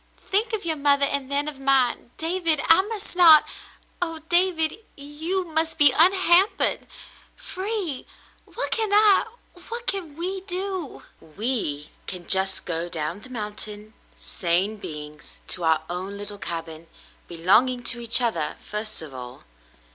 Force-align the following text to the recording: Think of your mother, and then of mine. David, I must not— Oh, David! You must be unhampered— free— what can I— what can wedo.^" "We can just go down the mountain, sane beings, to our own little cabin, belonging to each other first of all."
Think 0.31 0.51
of 0.53 0.65
your 0.65 0.77
mother, 0.77 1.05
and 1.05 1.29
then 1.31 1.47
of 1.47 1.59
mine. 1.59 2.09
David, 2.17 2.59
I 2.69 2.81
must 2.81 3.15
not— 3.15 3.47
Oh, 4.01 4.17
David! 4.29 4.79
You 4.97 5.45
must 5.45 5.77
be 5.77 5.91
unhampered— 5.95 6.87
free— 7.35 8.07
what 8.55 8.71
can 8.71 8.91
I— 8.91 9.27
what 9.69 9.85
can 9.85 10.17
wedo.^" 10.17 11.03
"We 11.37 11.91
can 12.07 12.25
just 12.25 12.65
go 12.65 12.89
down 12.89 13.21
the 13.21 13.29
mountain, 13.29 13.93
sane 14.15 14.77
beings, 14.77 15.39
to 15.49 15.63
our 15.63 15.83
own 15.87 16.17
little 16.17 16.39
cabin, 16.39 16.87
belonging 17.27 17.83
to 17.83 17.99
each 17.99 18.21
other 18.21 18.57
first 18.59 19.03
of 19.03 19.13
all." 19.13 19.43